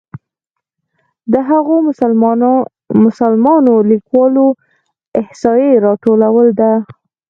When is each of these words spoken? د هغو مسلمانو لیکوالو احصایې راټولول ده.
د 1.33 1.35
هغو 1.49 1.75
مسلمانو 3.05 3.73
لیکوالو 3.91 4.45
احصایې 5.21 5.71
راټولول 5.85 6.47
ده. 6.59 6.71